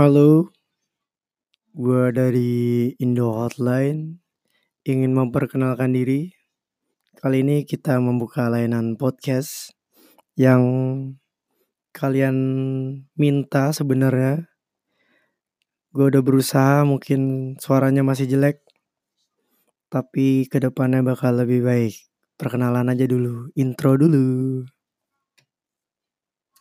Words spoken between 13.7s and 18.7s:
sebenarnya. Gue udah berusaha, mungkin suaranya masih jelek,